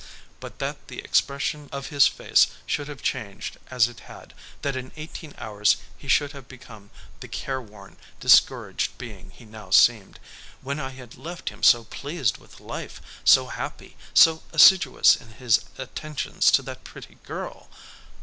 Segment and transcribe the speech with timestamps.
[0.39, 4.91] But that the expression of his face should have changed as it had, that in
[4.95, 6.89] eighteen hours he should have become
[7.19, 10.19] the careworn, discouraged being he now seemed,
[10.63, 15.65] when I had left him so pleased with life, so happy, so assiduous in his
[15.77, 17.69] attentions to that pretty girl.